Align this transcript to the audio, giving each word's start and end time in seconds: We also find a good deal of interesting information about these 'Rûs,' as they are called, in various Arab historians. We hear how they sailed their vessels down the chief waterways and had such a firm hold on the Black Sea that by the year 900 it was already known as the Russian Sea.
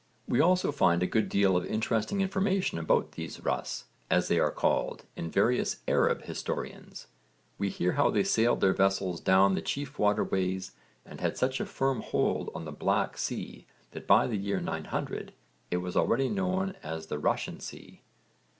We 0.27 0.41
also 0.41 0.71
find 0.71 1.03
a 1.03 1.05
good 1.05 1.29
deal 1.29 1.55
of 1.55 1.63
interesting 1.63 2.21
information 2.21 2.79
about 2.79 3.11
these 3.11 3.37
'Rûs,' 3.37 3.83
as 4.09 4.29
they 4.29 4.39
are 4.39 4.49
called, 4.49 5.05
in 5.15 5.29
various 5.29 5.77
Arab 5.87 6.23
historians. 6.23 7.05
We 7.59 7.69
hear 7.69 7.91
how 7.91 8.09
they 8.09 8.23
sailed 8.23 8.61
their 8.61 8.73
vessels 8.73 9.21
down 9.21 9.53
the 9.53 9.61
chief 9.61 9.99
waterways 9.99 10.71
and 11.05 11.21
had 11.21 11.37
such 11.37 11.59
a 11.59 11.67
firm 11.67 12.01
hold 12.01 12.49
on 12.55 12.65
the 12.65 12.71
Black 12.71 13.15
Sea 13.15 13.67
that 13.91 14.07
by 14.07 14.25
the 14.25 14.37
year 14.37 14.59
900 14.59 15.33
it 15.69 15.77
was 15.77 15.95
already 15.95 16.29
known 16.29 16.73
as 16.81 17.05
the 17.05 17.19
Russian 17.19 17.59
Sea. 17.59 18.01